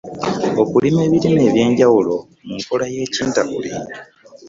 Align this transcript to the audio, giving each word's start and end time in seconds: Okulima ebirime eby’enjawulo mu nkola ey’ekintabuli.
Okulima 0.61 0.99
ebirime 1.07 1.41
eby’enjawulo 1.49 2.15
mu 2.45 2.53
nkola 2.59 2.85
ey’ekintabuli. 2.89 3.71